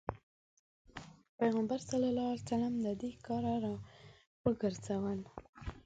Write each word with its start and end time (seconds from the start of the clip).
پيغمبر 1.37 1.79
ص 1.87 1.89
له 2.85 2.91
دې 3.01 3.11
کاره 3.25 3.53
راوګرځول. 3.63 5.19